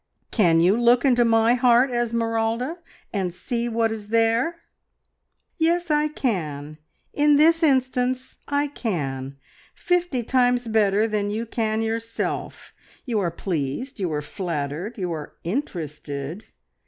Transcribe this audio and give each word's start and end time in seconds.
"Can 0.31 0.59
you 0.61 0.75
look 0.75 1.05
into 1.05 1.23
my 1.23 1.53
heart, 1.53 1.91
Esmeralda, 1.91 2.79
and 3.13 3.31
see 3.31 3.69
what 3.69 3.91
is 3.91 4.07
there?" 4.07 4.61
"Yes, 5.59 5.91
I 5.91 6.07
can. 6.07 6.79
In 7.13 7.35
this 7.35 7.61
instance 7.61 8.39
I 8.47 8.65
can. 8.65 9.37
Fifty 9.75 10.23
times 10.23 10.67
better 10.67 11.07
than 11.07 11.29
you 11.29 11.45
can 11.45 11.83
yourself. 11.83 12.73
You 13.05 13.19
are 13.19 13.29
pleased, 13.29 13.99
you 13.99 14.11
are 14.11 14.23
flattered, 14.23 14.97
you 14.97 15.11
are 15.11 15.33
interested. 15.43 16.45